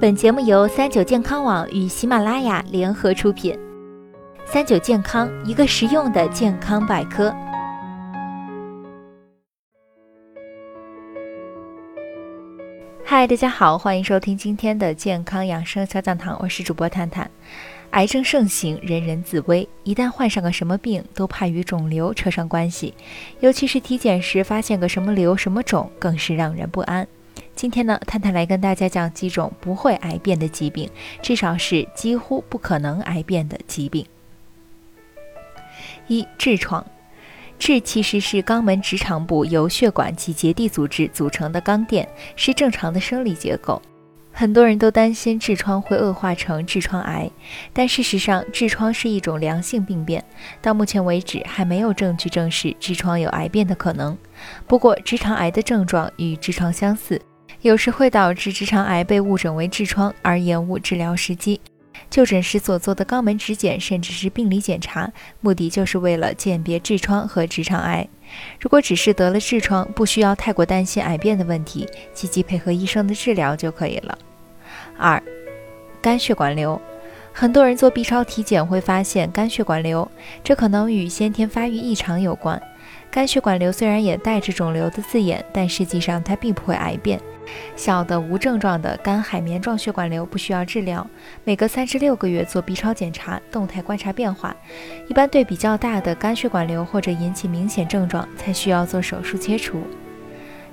[0.00, 3.58] 本节目由三九健康网与喜马拉雅联合出品。
[4.44, 7.34] 三九健康，一个实用的健康百科。
[13.02, 17.30] 嗨，大家好，欢迎收听今天的健康养生小讲堂，我是主播探探。
[17.92, 22.92] 癌症盛行，人人自危，一旦患上个什么病，都怕与肿瘤扯上关系，
[23.40, 27.06] 尤其是体检时发现个什么瘤、什么肿，更是让人不安。
[27.54, 30.90] 今天呢，探探来跟大家讲几种不会癌变的疾病，
[31.22, 34.04] 至少是几乎不可能癌变的疾病。
[36.08, 36.84] 一、痔疮，
[37.58, 43.80] 痔其实是肛门直肠部由血管及结缔组织组成的肛垫，是正常的生理结构。
[44.36, 47.30] 很多人都担心痔疮会恶化成痔疮癌，
[47.72, 50.24] 但事实上，痔疮是一种良性病变，
[50.60, 54.18] 到目前为止还没有证据证实痔疮有癌变的可能。
[54.66, 57.20] 不过，直肠癌的症状与痔疮相似。
[57.64, 61.58] 有时会导致直肠癌被误诊为痔疮而延误治疗时机。
[62.10, 68.06] 就诊时所做的肛门指检，甚至是病理检查，目的就是为了鉴别痔疮和直肠癌。
[68.60, 74.18] 如果只是得了痔疮，不需要太过担心癌变的问题，积极配合医生的治疗就可以了。
[74.98, 75.22] 二、
[76.02, 76.78] 肝血管瘤，
[77.32, 80.06] 很多人做 B 超体检会发现肝血管瘤，
[80.42, 82.60] 这可能与先天发育异常有关。
[83.10, 87.18] 肝血管瘤虽然也带着肿瘤的字眼，但实际上它并不会癌变。
[87.76, 91.06] 小的无症状的肝海绵状血管瘤不需要治疗，
[91.44, 94.54] 每隔三至六个月做 B 超检查，动态观察变化。
[95.08, 99.82] 一般对比较大的肝血管瘤或者引起明显症状，才需要做手术切除。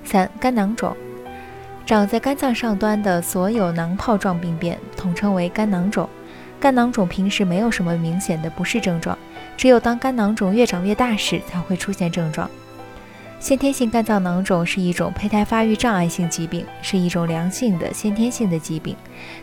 [0.04, 0.96] 三、肝囊肿，
[1.86, 6.08] 长在肝脏上端的所有囊泡状病变统称为肝囊肿。
[6.58, 9.18] 肝囊肿平时没有什么明显的不适症状，
[9.56, 12.48] 只有当肝囊肿越长越大时才会出现症状。
[13.42, 18.96] 先天性肝脏囊肿是一种胚胎发育障碍性疾病，是一种良性的先天性的疾病。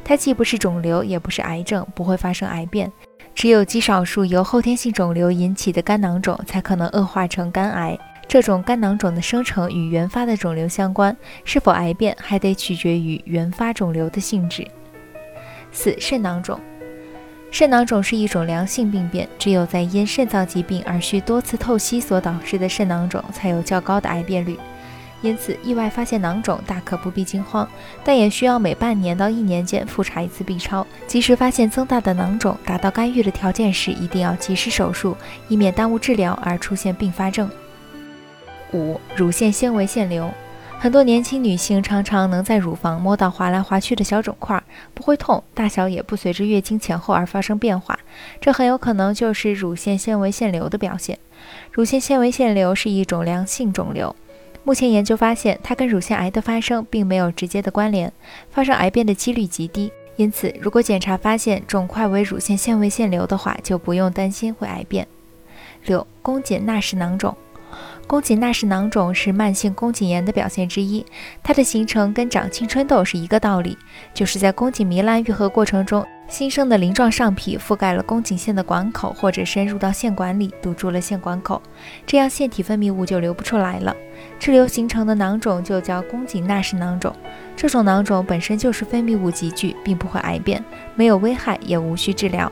[0.05, 2.89] 它既不是肿瘤，也不是癌症，不会发生癌变。
[3.35, 7.99] 只有极少数由后天性肿瘤引起的肝囊肿才可能恶化成肝癌。
[8.25, 14.65] 这种肝囊肿的生成与原发的肿瘤相关，是否癌变还得取决于原发肿瘤的性质。
[15.73, 16.57] 四、肾囊肿。
[17.51, 24.57] 肾囊肿是一种良性病变，只有在因肾脏疾病而需多次透析所导致的肾囊肿才有较高的癌变率。
[25.21, 27.67] 因此，意外发现囊肿大可不必惊慌，
[28.05, 35.17] 但也需要每半年到一年间复查一次 B 超，及时发现增大的囊肿，达到干预的条件时，一定要及时手术，
[35.49, 37.49] 以免耽误治疗而出现并发症。
[38.71, 40.31] 五、乳腺纤维腺瘤。
[40.81, 44.63] 很多年轻女性常常能在乳房摸到滑来滑去的小肿块，
[44.93, 47.97] 不会痛，大小也不随着月经前后而发生变化，
[48.39, 51.17] 这很有可能就是乳腺纤维腺瘤的表现。
[51.71, 54.15] 乳腺纤维腺瘤是一种良性肿瘤，
[54.63, 58.11] 目前研究发现它跟乳腺癌的发生并没有直接的关联，
[58.51, 59.91] 发生癌变的几率极低。
[60.17, 65.07] 因此，如果检查发现肿块为乳腺纤维腺瘤的话，就不用担心会癌变。
[65.85, 67.33] 六、宫颈纳氏囊肿。
[68.09, 71.05] 宫颈纳氏囊肿是慢性宫颈炎的表现之一，
[71.43, 73.77] 它的形成跟长青春痘是一个道理，
[74.15, 81.61] 就是在宫颈糜烂愈合过程中，新生的鳞状上皮覆盖了宫颈腺的管口，或者深入到腺管里，堵住了腺管口，
[82.07, 83.95] 这样腺体分泌物就流不出来了。
[84.39, 87.15] 滞留形成的囊肿就叫宫颈纳氏囊肿。
[87.55, 90.65] 这种囊肿本身就是分泌物集聚，并不会癌变，
[90.95, 92.51] 没有危害，也无需治疗。